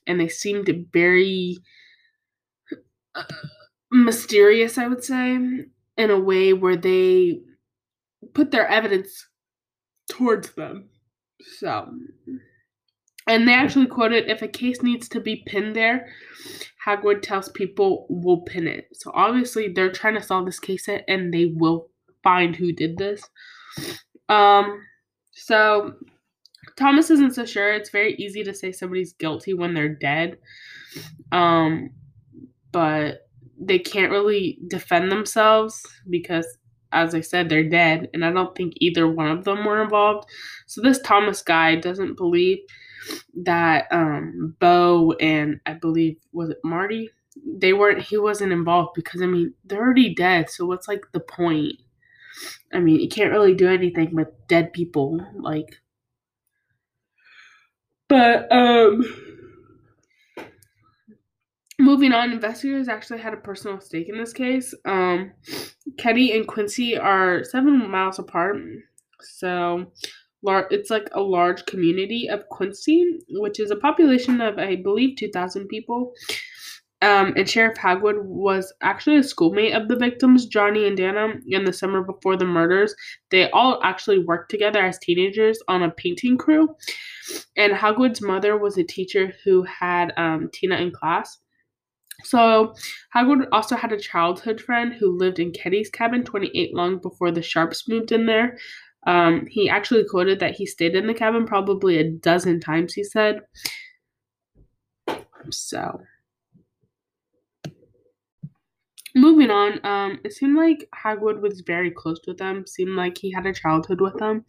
and 0.05 0.19
they 0.19 0.27
seemed 0.27 0.69
very. 0.93 1.57
Uh, 3.15 3.23
mysterious, 3.91 4.77
I 4.77 4.87
would 4.87 5.03
say, 5.03 5.35
in 5.35 6.09
a 6.09 6.19
way 6.19 6.53
where 6.53 6.77
they 6.77 7.41
put 8.33 8.51
their 8.51 8.67
evidence 8.67 9.27
towards 10.09 10.51
them. 10.51 10.89
So, 11.57 11.93
and 13.27 13.47
they 13.47 13.53
actually 13.53 13.87
quoted 13.87 14.29
if 14.29 14.41
a 14.41 14.47
case 14.47 14.81
needs 14.81 15.07
to 15.09 15.19
be 15.19 15.43
pinned 15.45 15.75
there, 15.75 16.07
Hagwood 16.85 17.21
tells 17.21 17.49
people 17.49 18.07
we'll 18.09 18.41
pin 18.41 18.67
it. 18.67 18.87
So 18.93 19.11
obviously 19.13 19.69
they're 19.69 19.91
trying 19.91 20.15
to 20.15 20.23
solve 20.23 20.45
this 20.45 20.59
case 20.59 20.87
and 21.07 21.33
they 21.33 21.45
will 21.45 21.89
find 22.23 22.55
who 22.55 22.71
did 22.71 22.97
this. 22.97 23.23
Um 24.29 24.81
so 25.31 25.93
Thomas 26.77 27.09
isn't 27.09 27.35
so 27.35 27.45
sure. 27.45 27.73
It's 27.73 27.89
very 27.89 28.15
easy 28.15 28.43
to 28.43 28.53
say 28.53 28.71
somebody's 28.71 29.13
guilty 29.13 29.53
when 29.53 29.73
they're 29.73 29.95
dead. 29.95 30.37
Um 31.31 31.91
but 32.71 33.27
they 33.61 33.79
can't 33.79 34.11
really 34.11 34.59
defend 34.67 35.11
themselves 35.11 35.85
because 36.09 36.45
as 36.93 37.15
I 37.15 37.21
said, 37.21 37.47
they're 37.47 37.69
dead, 37.69 38.09
and 38.13 38.25
I 38.25 38.31
don't 38.33 38.53
think 38.55 38.73
either 38.77 39.07
one 39.07 39.31
of 39.31 39.45
them 39.45 39.63
were 39.65 39.81
involved. 39.81 40.27
So 40.67 40.81
this 40.81 40.99
Thomas 40.99 41.41
guy 41.41 41.75
doesn't 41.75 42.17
believe 42.17 42.57
that 43.43 43.87
um 43.91 44.55
Bo 44.59 45.13
and 45.19 45.59
I 45.65 45.73
believe 45.73 46.17
was 46.33 46.49
it 46.49 46.59
Marty? 46.63 47.09
They 47.45 47.73
weren't 47.73 48.01
he 48.01 48.17
wasn't 48.17 48.51
involved 48.53 48.91
because 48.95 49.21
I 49.21 49.25
mean 49.25 49.53
they're 49.65 49.81
already 49.81 50.13
dead, 50.13 50.49
so 50.49 50.65
what's 50.65 50.87
like 50.87 51.03
the 51.13 51.19
point? 51.21 51.75
I 52.73 52.79
mean, 52.79 52.99
you 52.99 53.09
can't 53.09 53.31
really 53.31 53.53
do 53.55 53.67
anything 53.69 54.15
with 54.15 54.29
dead 54.47 54.73
people, 54.73 55.19
like 55.35 55.77
but 58.07 58.51
um 58.51 59.03
moving 61.81 62.13
on, 62.13 62.31
investigators 62.31 62.87
actually 62.87 63.19
had 63.19 63.33
a 63.33 63.37
personal 63.37 63.79
stake 63.81 64.09
in 64.09 64.17
this 64.17 64.33
case. 64.33 64.73
Um, 64.85 65.31
Keddie 65.97 66.35
and 66.35 66.47
Quincy 66.47 66.97
are 66.97 67.43
seven 67.43 67.89
miles 67.89 68.19
apart, 68.19 68.57
so 69.19 69.91
lar- 70.43 70.67
it's 70.71 70.89
like 70.89 71.09
a 71.13 71.21
large 71.21 71.65
community 71.65 72.29
of 72.29 72.47
Quincy, 72.49 73.19
which 73.29 73.59
is 73.59 73.71
a 73.71 73.75
population 73.75 74.41
of 74.41 74.57
I 74.57 74.77
believe 74.77 75.17
two 75.17 75.29
thousand 75.31 75.67
people. 75.67 76.13
Um, 77.03 77.33
and 77.35 77.49
Sheriff 77.49 77.79
Hagwood 77.79 78.23
was 78.23 78.71
actually 78.83 79.17
a 79.17 79.23
schoolmate 79.23 79.73
of 79.73 79.87
the 79.87 79.95
victims, 79.95 80.45
Johnny 80.45 80.85
and 80.85 80.95
Dana, 80.95 81.33
in 81.47 81.65
the 81.65 81.73
summer 81.73 82.03
before 82.03 82.37
the 82.37 82.45
murders. 82.45 82.93
They 83.31 83.49
all 83.49 83.79
actually 83.83 84.19
worked 84.19 84.51
together 84.51 84.85
as 84.85 84.99
teenagers 84.99 85.57
on 85.67 85.81
a 85.81 85.89
painting 85.89 86.37
crew. 86.37 86.69
And 87.57 87.73
Hagwood's 87.73 88.21
mother 88.21 88.55
was 88.55 88.77
a 88.77 88.83
teacher 88.83 89.33
who 89.43 89.63
had 89.63 90.13
um, 90.15 90.51
Tina 90.53 90.75
in 90.75 90.91
class. 90.91 91.39
So, 92.23 92.73
Hagwood 93.15 93.47
also 93.51 93.75
had 93.75 93.91
a 93.91 93.99
childhood 93.99 94.61
friend 94.61 94.93
who 94.93 95.17
lived 95.17 95.39
in 95.39 95.51
Keddie's 95.51 95.89
cabin 95.89 96.23
28 96.23 96.73
long 96.73 96.99
before 96.99 97.31
the 97.31 97.41
Sharps 97.41 97.87
moved 97.87 98.11
in 98.11 98.25
there. 98.25 98.57
Um, 99.07 99.47
he 99.47 99.69
actually 99.69 100.05
quoted 100.05 100.39
that 100.39 100.55
he 100.55 100.65
stayed 100.65 100.95
in 100.95 101.07
the 101.07 101.13
cabin 101.13 101.45
probably 101.45 101.97
a 101.97 102.09
dozen 102.09 102.59
times, 102.59 102.93
he 102.93 103.03
said. 103.03 103.41
So, 105.49 106.01
moving 109.15 109.49
on, 109.49 109.83
um, 109.85 110.19
it 110.23 110.33
seemed 110.33 110.55
like 110.55 110.87
Hagwood 110.95 111.41
was 111.41 111.61
very 111.61 111.91
close 111.91 112.19
with 112.27 112.37
them, 112.37 112.65
seemed 112.67 112.95
like 112.95 113.17
he 113.17 113.31
had 113.31 113.45
a 113.45 113.53
childhood 113.53 114.01
with 114.01 114.17
them. 114.17 114.45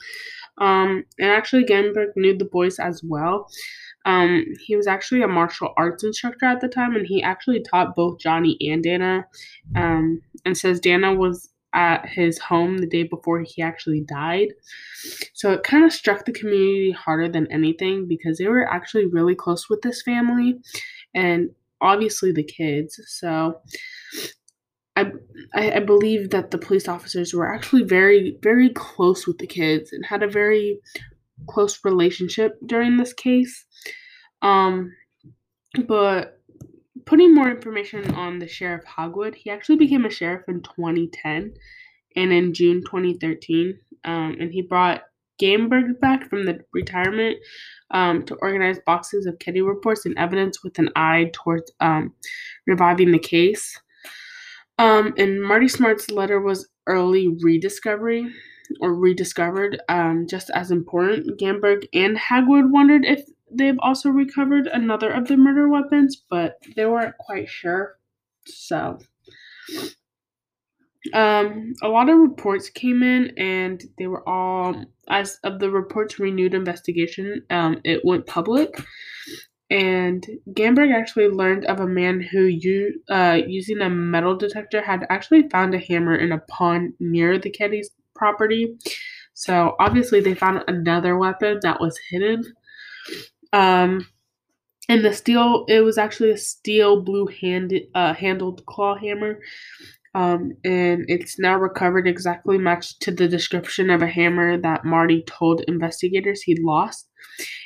Um, 0.59 1.05
and 1.19 1.31
actually, 1.31 1.65
Gamberg 1.65 2.13
knew 2.17 2.37
the 2.37 2.45
boys 2.45 2.79
as 2.79 3.03
well. 3.03 3.49
Um, 4.05 4.45
he 4.65 4.77
was 4.77 4.87
actually 4.87 5.23
a 5.23 5.29
martial 5.29 5.73
arts 5.77 6.05
instructor 6.05 6.47
at 6.47 6.61
the 6.61 6.69
time, 6.69 6.97
and 6.97 7.07
he 7.07 7.23
actually 7.23 7.63
taught 7.63 7.95
both 7.95 8.19
Johnny 8.19 8.57
and 8.61 8.83
Dana. 8.83 9.27
Um, 9.77 10.23
and 10.45 10.57
says 10.57 10.81
Dana 10.81 11.15
was 11.15 11.49
at 11.75 12.07
his 12.07 12.39
home 12.39 12.79
the 12.79 12.87
day 12.87 13.03
before 13.03 13.41
he 13.41 13.63
actually 13.63 14.03
died. 14.03 14.49
So 15.33 15.53
it 15.53 15.63
kind 15.63 15.85
of 15.85 15.93
struck 15.93 16.25
the 16.25 16.33
community 16.33 16.91
harder 16.91 17.29
than 17.29 17.51
anything 17.51 18.07
because 18.07 18.39
they 18.39 18.49
were 18.49 18.69
actually 18.69 19.07
really 19.07 19.35
close 19.35 19.71
with 19.71 19.81
this 19.83 20.03
family 20.03 20.59
and 21.15 21.51
obviously 21.81 22.33
the 22.33 22.45
kids. 22.45 23.01
So 23.07 23.61
I, 24.95 25.13
I 25.55 25.81
believe 25.81 26.31
that 26.31 26.51
the 26.51 26.59
police 26.59 26.87
officers 26.87 27.33
were 27.33 27.53
actually 27.53 27.85
very 27.85 28.37
very 28.43 28.69
close 28.69 29.27
with 29.27 29.39
the 29.39 29.47
kids 29.47 29.91
and 29.91 30.05
had 30.05 30.23
a 30.23 30.29
very 30.29 30.81
close 31.49 31.81
relationship 31.85 32.59
during 32.67 32.97
this 32.97 33.13
case. 33.13 33.65
Um, 34.43 34.93
but 35.87 36.41
putting 37.07 37.35
more 37.35 37.51
information 37.51 38.15
on 38.15 38.39
the 38.39 38.49
sheriff 38.49 38.85
Hagwood, 38.85 39.35
he 39.35 39.51
actually 39.51 39.77
became 39.77 40.05
a 40.05 40.11
sheriff 40.11 40.45
in 40.49 40.63
2010 40.63 41.55
and 42.17 42.33
in 42.33 42.53
June 42.53 42.83
2013, 42.83 43.79
um, 44.05 44.37
and 44.39 44.53
he 44.53 44.63
brought 44.63 45.03
Gamberg 45.41 45.99
back 46.01 46.29
from 46.29 46.45
the 46.45 46.61
retirement 46.75 47.39
um, 47.91 48.25
to 48.27 48.35
organize 48.37 48.79
boxes 48.85 49.27
of 49.27 49.39
Keddie 49.39 49.67
reports 49.67 50.05
and 50.07 50.17
evidence 50.19 50.63
with 50.63 50.79
an 50.79 50.91
eye 50.95 51.31
towards 51.33 51.73
um, 51.81 52.13
reviving 52.67 53.13
the 53.13 53.19
case. 53.19 53.81
Um, 54.79 55.15
and 55.17 55.43
Marty 55.43 55.69
Smart's 55.69 56.11
letter 56.11 56.41
was 56.41 56.69
early 56.87 57.37
rediscovery 57.43 58.33
or 58.81 58.95
rediscovered, 58.95 59.81
um, 59.89 60.27
just 60.29 60.51
as 60.51 60.71
important. 60.71 61.39
Gamberg 61.39 61.87
and 61.93 62.17
Hagwood 62.17 62.71
wondered 62.71 63.05
if 63.05 63.25
they've 63.51 63.79
also 63.81 64.09
recovered 64.09 64.67
another 64.67 65.11
of 65.11 65.29
the 65.29 65.37
murder 65.37 65.69
weapons, 65.69 66.23
but 66.31 66.59
they 66.77 66.87
weren't 66.87 67.17
quite 67.19 67.49
sure. 67.49 67.99
So, 68.47 68.99
um, 71.15 71.75
a 71.83 71.89
lot 71.89 72.09
of 72.09 72.19
reports 72.19 72.71
came 72.71 73.03
in, 73.03 73.33
and 73.37 73.83
they 73.99 74.07
were 74.07 74.27
all 74.29 74.85
as 75.09 75.39
of 75.45 75.59
the 75.59 75.71
report's 75.71 76.19
renewed 76.19 76.55
investigation. 76.55 77.43
Um, 77.51 77.81
it 77.85 78.05
went 78.05 78.27
public, 78.27 78.83
and 79.71 80.27
Gamberg 80.51 80.95
actually 80.95 81.29
learned 81.29 81.65
of 81.65 81.81
a 81.81 81.87
man 81.87 82.21
who, 82.21 82.51
uh, 83.11 83.39
using 83.47 83.81
a 83.81 83.91
metal 83.91 84.37
detector, 84.37 84.83
had 84.83 85.07
actually 85.09 85.49
found 85.49 85.75
a 85.75 85.79
hammer 85.79 86.15
in 86.15 86.33
a 86.33 86.39
pond 86.39 86.95
near 87.01 87.39
the 87.39 87.51
Keddie's 87.51 87.91
property. 88.15 88.77
So 89.35 89.75
obviously, 89.81 90.21
they 90.21 90.35
found 90.35 90.65
another 90.69 91.17
weapon 91.17 91.61
that 91.63 91.81
was 91.81 91.99
hidden. 92.11 92.45
Um, 93.53 94.07
and 94.89 95.05
the 95.05 95.13
steel, 95.13 95.65
it 95.69 95.81
was 95.81 95.99
actually 95.99 96.33
a 96.33 96.37
steel 96.37 97.03
blue 97.03 97.27
handed 97.27 97.85
uh, 97.95 98.15
handled 98.15 98.65
claw 98.67 98.97
hammer. 98.97 99.39
Um, 100.15 100.53
and 100.65 101.07
it's 101.09 101.39
now 101.39 101.57
recovered 101.57 102.07
exactly 102.07 102.59
matched 102.59 103.01
to 103.03 103.11
the 103.11 103.29
description 103.29 103.89
of 103.89 104.03
a 104.03 104.07
hammer 104.07 104.59
that 104.59 104.85
Marty 104.85 105.23
told 105.27 105.63
investigators 105.63 106.43
he 106.43 106.57
lost. 106.61 107.09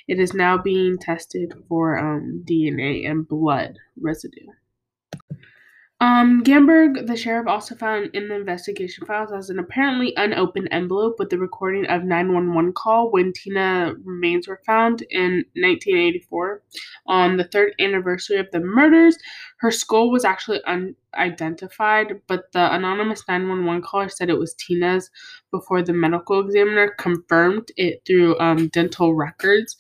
It 0.07 0.21
is 0.21 0.33
now 0.33 0.57
being 0.57 0.97
tested 0.99 1.53
for 1.69 1.99
um, 1.99 2.45
DNA 2.49 3.11
and 3.11 3.27
blood 3.27 3.79
residue. 4.01 4.47
Um, 5.99 6.43
Gamberg, 6.45 7.07
the 7.07 7.17
sheriff, 7.17 7.47
also 7.47 7.75
found 7.75 8.11
in 8.13 8.29
the 8.29 8.35
investigation 8.35 9.07
files 9.07 9.33
as 9.33 9.49
an 9.49 9.59
apparently 9.59 10.13
unopened 10.17 10.69
envelope 10.71 11.15
with 11.19 11.31
the 11.31 11.39
recording 11.39 11.87
of 11.87 12.05
911 12.05 12.75
call 12.75 13.11
when 13.11 13.33
Tina 13.33 13.95
remains 14.05 14.47
were 14.47 14.61
found 14.67 15.01
in 15.09 15.45
1984. 15.55 16.63
On 17.07 17.39
the 17.39 17.45
third 17.45 17.73
anniversary 17.81 18.37
of 18.37 18.51
the 18.53 18.61
murders, 18.61 19.17
her 19.61 19.71
skull 19.71 20.11
was 20.11 20.27
actually 20.27 20.61
unidentified, 20.67 22.21
but 22.29 22.53
the 22.53 22.75
anonymous 22.75 23.23
911 23.27 23.81
caller 23.81 24.11
said 24.11 24.29
it 24.29 24.39
was 24.39 24.55
Tina's 24.55 25.11
before 25.51 25.81
the 25.83 25.95
medical 25.95 26.41
examiner 26.41 26.95
confirmed 26.99 27.69
it 27.79 28.03
through 28.07 28.39
um, 28.39 28.69
dental 28.69 29.15
records. 29.15 29.79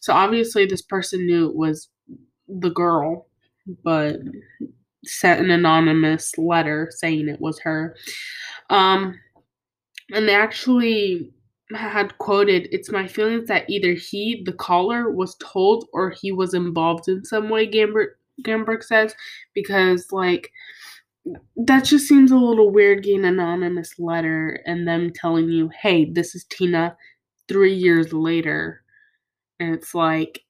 So 0.00 0.12
obviously, 0.12 0.66
this 0.66 0.82
person 0.82 1.24
knew 1.24 1.48
it 1.48 1.54
was 1.54 1.88
the 2.48 2.70
girl, 2.70 3.28
but 3.84 4.16
sent 5.04 5.40
an 5.40 5.50
anonymous 5.50 6.36
letter 6.38 6.90
saying 6.94 7.28
it 7.28 7.40
was 7.40 7.58
her. 7.60 7.96
Um, 8.70 9.18
and 10.12 10.28
they 10.28 10.34
actually 10.34 11.32
had 11.74 12.16
quoted, 12.18 12.68
It's 12.70 12.90
my 12.90 13.06
feelings 13.06 13.48
that 13.48 13.68
either 13.68 13.94
he, 13.94 14.42
the 14.44 14.52
caller, 14.52 15.10
was 15.10 15.36
told 15.36 15.86
or 15.92 16.10
he 16.10 16.32
was 16.32 16.54
involved 16.54 17.08
in 17.08 17.24
some 17.24 17.48
way, 17.48 17.66
Gamberg, 17.66 18.08
Gamberg 18.42 18.82
says, 18.82 19.14
because, 19.54 20.12
like, 20.12 20.50
that 21.56 21.84
just 21.84 22.08
seems 22.08 22.32
a 22.32 22.36
little 22.36 22.70
weird 22.70 23.04
getting 23.04 23.24
an 23.24 23.34
anonymous 23.40 23.98
letter 23.98 24.60
and 24.66 24.86
them 24.86 25.12
telling 25.14 25.48
you, 25.48 25.70
hey, 25.80 26.04
this 26.04 26.34
is 26.34 26.44
Tina 26.44 26.96
three 27.48 27.74
years 27.74 28.12
later. 28.12 28.82
And 29.60 29.74
it's 29.74 29.94
like, 29.94 30.40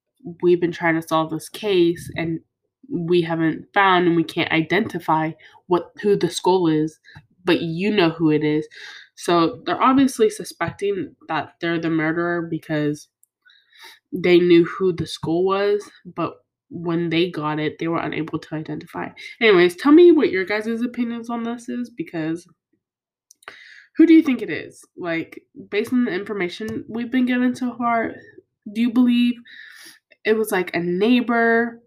we've 0.42 0.60
been 0.60 0.72
trying 0.72 0.94
to 0.94 1.06
solve 1.06 1.30
this 1.30 1.48
case 1.48 2.10
and 2.16 2.40
we 2.90 3.22
haven't 3.22 3.66
found 3.72 4.06
and 4.06 4.16
we 4.16 4.24
can't 4.24 4.52
identify 4.52 5.32
what 5.66 5.92
who 6.00 6.16
the 6.16 6.30
skull 6.30 6.66
is, 6.68 6.98
but 7.44 7.60
you 7.62 7.90
know 7.90 8.10
who 8.10 8.30
it 8.30 8.44
is. 8.44 8.66
So 9.14 9.62
they're 9.64 9.82
obviously 9.82 10.30
suspecting 10.30 11.14
that 11.28 11.54
they're 11.60 11.80
the 11.80 11.90
murderer 11.90 12.42
because 12.42 13.08
they 14.12 14.38
knew 14.38 14.64
who 14.64 14.92
the 14.92 15.06
skull 15.06 15.44
was, 15.44 15.88
but 16.04 16.34
when 16.70 17.10
they 17.10 17.30
got 17.30 17.58
it, 17.58 17.78
they 17.78 17.88
were 17.88 18.00
unable 18.00 18.38
to 18.38 18.54
identify. 18.54 19.08
Anyways, 19.40 19.76
tell 19.76 19.92
me 19.92 20.10
what 20.10 20.30
your 20.30 20.44
guys' 20.44 20.82
opinions 20.82 21.28
on 21.30 21.42
this 21.42 21.68
is 21.68 21.90
because 21.90 22.46
who 23.96 24.06
do 24.06 24.14
you 24.14 24.22
think 24.22 24.40
it 24.40 24.50
is? 24.50 24.84
Like, 24.96 25.42
based 25.70 25.92
on 25.92 26.06
the 26.06 26.12
information 26.12 26.84
we've 26.88 27.10
been 27.10 27.26
given 27.26 27.54
so 27.54 27.76
far, 27.76 28.14
do 28.72 28.80
you 28.80 28.90
believe 28.90 29.34
it 30.24 30.34
was 30.34 30.50
like 30.50 30.74
a 30.74 30.80
neighbor 30.80 31.82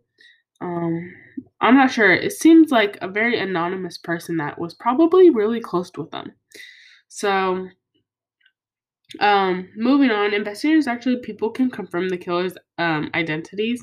um, 0.61 1.13
I'm 1.61 1.75
not 1.75 1.91
sure. 1.91 2.13
It 2.13 2.33
seems 2.33 2.71
like 2.71 2.97
a 3.01 3.07
very 3.07 3.39
anonymous 3.39 3.97
person 3.97 4.37
that 4.37 4.59
was 4.59 4.73
probably 4.73 5.29
really 5.29 5.59
close 5.59 5.91
with 5.97 6.11
them. 6.11 6.31
So, 7.07 7.67
um, 9.19 9.69
moving 9.75 10.11
on, 10.11 10.33
investigators 10.33 10.87
actually 10.87 11.17
people 11.17 11.49
can 11.49 11.69
confirm 11.69 12.09
the 12.09 12.17
killer's 12.17 12.57
um, 12.77 13.09
identities. 13.13 13.81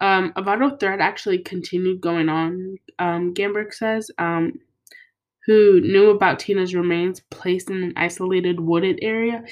Um, 0.00 0.32
a 0.36 0.42
vital 0.42 0.76
threat 0.76 1.00
actually 1.00 1.38
continued 1.38 2.00
going 2.00 2.28
on. 2.28 2.76
Um, 2.98 3.34
Gamberg 3.34 3.72
says, 3.72 4.10
um, 4.18 4.52
who 5.46 5.80
knew 5.80 6.10
about 6.10 6.38
Tina's 6.38 6.74
remains 6.74 7.20
placed 7.30 7.70
in 7.70 7.82
an 7.82 7.92
isolated 7.96 8.60
wooded 8.60 8.98
area 9.02 9.44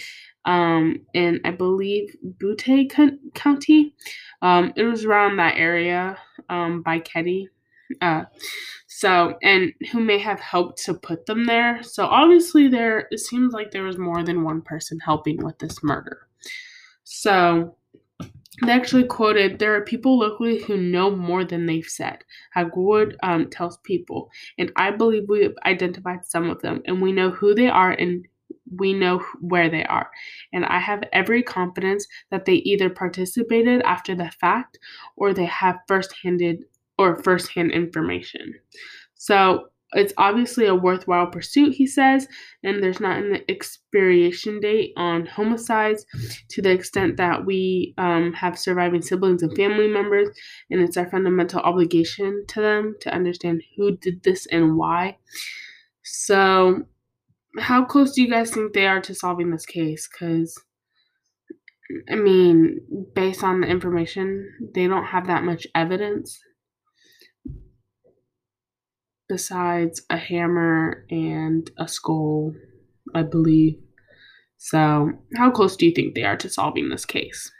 um, 0.44 1.00
in, 1.14 1.40
I 1.44 1.50
believe, 1.50 2.16
Butte 2.38 2.90
County. 3.34 3.94
Um, 4.40 4.72
it 4.76 4.84
was 4.84 5.04
around 5.04 5.36
that 5.36 5.56
area 5.56 6.18
um, 6.52 6.82
by 6.82 7.00
Keddie. 7.00 7.48
Uh, 8.00 8.24
so, 8.86 9.36
and 9.42 9.72
who 9.90 10.00
may 10.00 10.18
have 10.18 10.40
helped 10.40 10.82
to 10.84 10.94
put 10.94 11.26
them 11.26 11.44
there. 11.46 11.82
So, 11.82 12.06
obviously, 12.06 12.68
there 12.68 13.08
it 13.10 13.20
seems 13.20 13.52
like 13.52 13.70
there 13.70 13.82
was 13.82 13.98
more 13.98 14.22
than 14.22 14.44
one 14.44 14.62
person 14.62 14.98
helping 15.00 15.42
with 15.44 15.58
this 15.58 15.82
murder. 15.82 16.28
So, 17.04 17.76
they 18.64 18.72
actually 18.72 19.04
quoted 19.04 19.58
there 19.58 19.74
are 19.74 19.84
people 19.84 20.18
locally 20.18 20.60
who 20.60 20.76
know 20.76 21.10
more 21.10 21.42
than 21.44 21.64
they've 21.64 21.86
said 21.86 22.18
hagwood 22.54 23.16
um, 23.22 23.48
tells 23.48 23.78
people 23.78 24.30
and 24.58 24.70
i 24.76 24.90
believe 24.90 25.24
we 25.26 25.42
have 25.42 25.54
identified 25.64 26.24
some 26.24 26.50
of 26.50 26.60
them 26.60 26.82
and 26.84 27.00
we 27.00 27.12
know 27.12 27.30
who 27.30 27.54
they 27.54 27.68
are 27.68 27.92
and 27.92 28.26
we 28.78 28.92
know 28.92 29.22
where 29.40 29.68
they 29.68 29.84
are 29.84 30.10
and 30.52 30.64
i 30.66 30.78
have 30.78 31.02
every 31.12 31.42
confidence 31.42 32.06
that 32.30 32.44
they 32.44 32.54
either 32.54 32.90
participated 32.90 33.82
after 33.82 34.14
the 34.14 34.30
fact 34.40 34.78
or 35.16 35.32
they 35.32 35.44
have 35.44 35.76
first-handed 35.88 36.64
or 36.98 37.22
first-hand 37.22 37.70
information 37.70 38.54
so 39.14 39.66
it's 39.94 40.14
obviously 40.16 40.66
a 40.66 40.74
worthwhile 40.74 41.26
pursuit, 41.26 41.74
he 41.74 41.86
says, 41.86 42.26
and 42.62 42.82
there's 42.82 43.00
not 43.00 43.18
an 43.18 43.40
expiration 43.48 44.58
date 44.60 44.92
on 44.96 45.26
homicides 45.26 46.06
to 46.48 46.62
the 46.62 46.70
extent 46.70 47.18
that 47.18 47.44
we 47.44 47.94
um, 47.98 48.32
have 48.32 48.58
surviving 48.58 49.02
siblings 49.02 49.42
and 49.42 49.54
family 49.54 49.88
members, 49.88 50.28
and 50.70 50.80
it's 50.80 50.96
our 50.96 51.10
fundamental 51.10 51.60
obligation 51.60 52.44
to 52.48 52.60
them 52.60 52.96
to 53.00 53.14
understand 53.14 53.62
who 53.76 53.96
did 53.98 54.22
this 54.22 54.46
and 54.46 54.76
why. 54.76 55.18
So, 56.02 56.82
how 57.58 57.84
close 57.84 58.12
do 58.12 58.22
you 58.22 58.30
guys 58.30 58.50
think 58.50 58.72
they 58.72 58.86
are 58.86 59.00
to 59.02 59.14
solving 59.14 59.50
this 59.50 59.66
case? 59.66 60.08
Because, 60.08 60.58
I 62.10 62.14
mean, 62.14 62.80
based 63.14 63.44
on 63.44 63.60
the 63.60 63.66
information, 63.66 64.70
they 64.74 64.86
don't 64.86 65.04
have 65.04 65.26
that 65.26 65.44
much 65.44 65.66
evidence 65.74 66.40
besides 69.28 70.02
a 70.10 70.16
hammer 70.16 71.06
and 71.10 71.70
a 71.78 71.88
skull, 71.88 72.54
I 73.14 73.22
believe. 73.22 73.78
So, 74.58 75.10
how 75.36 75.50
close 75.50 75.76
do 75.76 75.86
you 75.86 75.92
think 75.92 76.14
they 76.14 76.24
are 76.24 76.36
to 76.36 76.48
solving 76.48 76.88
this 76.88 77.04
case? 77.04 77.50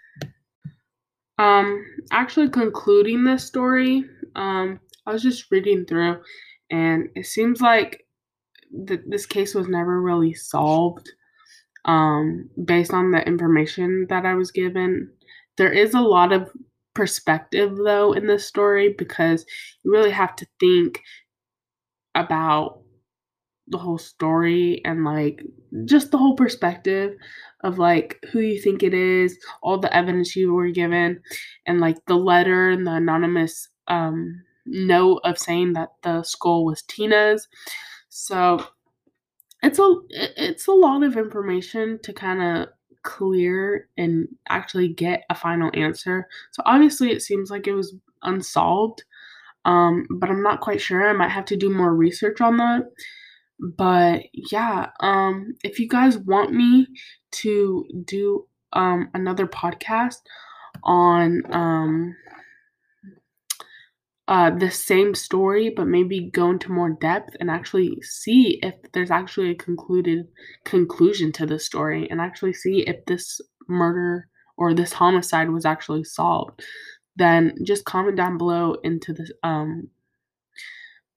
Um, 1.38 1.84
actually 2.12 2.48
concluding 2.50 3.24
this 3.24 3.44
story, 3.44 4.04
um, 4.36 4.80
I 5.06 5.12
was 5.12 5.22
just 5.22 5.50
reading 5.50 5.84
through 5.84 6.22
and 6.70 7.08
it 7.14 7.26
seems 7.26 7.60
like 7.60 8.06
th- 8.86 9.00
this 9.06 9.26
case 9.26 9.54
was 9.54 9.68
never 9.68 10.00
really 10.00 10.34
solved 10.34 11.10
um, 11.84 12.48
based 12.64 12.92
on 12.92 13.10
the 13.10 13.26
information 13.26 14.06
that 14.08 14.24
I 14.24 14.34
was 14.34 14.50
given. 14.50 15.10
There 15.56 15.72
is 15.72 15.94
a 15.94 16.00
lot 16.00 16.32
of 16.32 16.50
perspective, 16.94 17.76
though, 17.76 18.12
in 18.12 18.26
this 18.26 18.46
story 18.46 18.94
because 18.96 19.44
you 19.84 19.92
really 19.92 20.10
have 20.10 20.36
to 20.36 20.46
think 20.60 21.00
about 22.14 22.80
the 23.68 23.78
whole 23.78 23.98
story 23.98 24.82
and 24.84 25.04
like 25.04 25.42
just 25.86 26.10
the 26.10 26.18
whole 26.18 26.36
perspective 26.36 27.14
of 27.62 27.78
like 27.78 28.18
who 28.30 28.40
you 28.40 28.60
think 28.60 28.82
it 28.82 28.92
is, 28.92 29.38
all 29.62 29.78
the 29.78 29.94
evidence 29.96 30.36
you 30.36 30.52
were 30.52 30.70
given, 30.70 31.20
and 31.66 31.80
like 31.80 31.96
the 32.06 32.16
letter 32.16 32.70
and 32.70 32.86
the 32.86 32.92
anonymous 32.92 33.68
um, 33.88 34.42
note 34.66 35.20
of 35.24 35.38
saying 35.38 35.72
that 35.74 35.90
the 36.02 36.22
skull 36.22 36.64
was 36.64 36.82
Tina's. 36.82 37.48
So 38.14 38.62
it's 39.62 39.78
a 39.78 39.94
it's 40.10 40.66
a 40.66 40.72
lot 40.72 41.02
of 41.02 41.16
information 41.16 41.98
to 42.02 42.12
kind 42.12 42.42
of 42.42 42.68
clear 43.04 43.88
and 43.96 44.28
actually 44.50 44.88
get 44.88 45.22
a 45.30 45.34
final 45.34 45.70
answer. 45.72 46.28
So 46.50 46.62
obviously 46.66 47.10
it 47.10 47.22
seems 47.22 47.50
like 47.50 47.66
it 47.66 47.72
was 47.72 47.94
unsolved. 48.22 49.04
Um, 49.64 50.06
but 50.10 50.28
I'm 50.28 50.42
not 50.42 50.60
quite 50.60 50.78
sure. 50.78 51.08
I 51.08 51.14
might 51.14 51.30
have 51.30 51.46
to 51.46 51.56
do 51.56 51.70
more 51.70 51.94
research 51.94 52.42
on 52.42 52.58
that. 52.58 52.82
But 53.58 54.24
yeah, 54.34 54.90
um, 55.00 55.54
if 55.64 55.78
you 55.78 55.88
guys 55.88 56.18
want 56.18 56.52
me 56.52 56.88
to 57.30 57.86
do 58.04 58.46
um, 58.74 59.08
another 59.14 59.46
podcast 59.46 60.18
on 60.82 61.40
um, 61.50 62.14
uh, 64.28 64.50
the 64.50 64.70
same 64.70 65.14
story, 65.14 65.72
but 65.74 65.86
maybe 65.86 66.30
go 66.32 66.50
into 66.50 66.72
more 66.72 66.96
depth 67.00 67.36
and 67.40 67.50
actually 67.50 68.00
see 68.02 68.60
if 68.62 68.74
there's 68.92 69.10
actually 69.10 69.50
a 69.50 69.54
concluded 69.54 70.26
conclusion 70.64 71.32
to 71.32 71.46
the 71.46 71.58
story 71.58 72.08
and 72.08 72.20
actually 72.20 72.52
see 72.52 72.84
if 72.86 73.04
this 73.06 73.40
murder 73.68 74.28
or 74.56 74.74
this 74.74 74.92
homicide 74.92 75.50
was 75.50 75.64
actually 75.64 76.04
solved, 76.04 76.62
then 77.16 77.54
just 77.64 77.84
comment 77.84 78.16
down 78.16 78.38
below 78.38 78.76
into 78.84 79.12
the 79.12 79.28
um, 79.42 79.88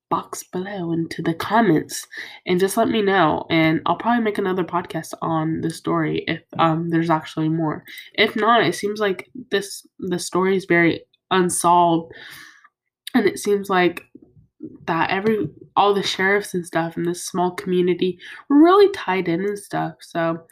box 0.09 0.43
below 0.43 0.91
into 0.91 1.21
the 1.21 1.33
comments 1.33 2.07
and 2.45 2.59
just 2.59 2.77
let 2.77 2.87
me 2.87 3.01
know. 3.01 3.45
And 3.49 3.81
I'll 3.85 3.97
probably 3.97 4.23
make 4.23 4.37
another 4.37 4.63
podcast 4.63 5.13
on 5.21 5.61
the 5.61 5.69
story 5.69 6.23
if 6.27 6.41
um 6.57 6.89
there's 6.89 7.09
actually 7.09 7.49
more. 7.49 7.83
If 8.13 8.35
not, 8.35 8.65
it 8.65 8.75
seems 8.75 8.99
like 8.99 9.29
this 9.51 9.85
the 9.99 10.19
story 10.19 10.55
is 10.55 10.65
very 10.65 11.01
unsolved 11.31 12.13
and 13.15 13.25
it 13.25 13.39
seems 13.39 13.69
like 13.69 14.03
that 14.85 15.09
every 15.09 15.49
all 15.75 15.93
the 15.93 16.03
sheriffs 16.03 16.53
and 16.53 16.65
stuff 16.65 16.97
in 16.97 17.03
this 17.03 17.25
small 17.25 17.51
community 17.51 18.19
were 18.49 18.63
really 18.63 18.91
tied 18.91 19.27
in 19.27 19.43
and 19.43 19.57
stuff. 19.57 19.95
So 20.01 20.45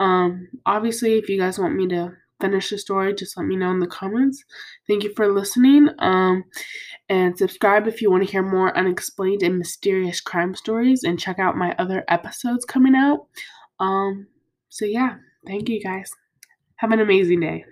um 0.00 0.48
obviously 0.64 1.18
if 1.18 1.28
you 1.28 1.38
guys 1.38 1.58
want 1.58 1.74
me 1.74 1.88
to 1.88 2.12
finish 2.40 2.70
the 2.70 2.78
story, 2.78 3.14
just 3.14 3.36
let 3.36 3.46
me 3.46 3.56
know 3.56 3.70
in 3.70 3.80
the 3.80 3.86
comments. 3.86 4.42
Thank 4.86 5.02
you 5.02 5.12
for 5.14 5.32
listening. 5.32 5.88
Um, 5.98 6.44
and 7.08 7.36
subscribe 7.36 7.86
if 7.86 8.00
you 8.00 8.10
want 8.10 8.24
to 8.24 8.30
hear 8.30 8.42
more 8.42 8.76
unexplained 8.76 9.42
and 9.42 9.58
mysterious 9.58 10.20
crime 10.20 10.54
stories, 10.54 11.04
and 11.04 11.18
check 11.18 11.38
out 11.38 11.56
my 11.56 11.74
other 11.78 12.04
episodes 12.08 12.64
coming 12.64 12.94
out. 12.94 13.26
Um, 13.80 14.28
so 14.68 14.84
yeah, 14.84 15.16
thank 15.46 15.68
you 15.68 15.82
guys. 15.82 16.10
Have 16.76 16.92
an 16.92 17.00
amazing 17.00 17.40
day. 17.40 17.64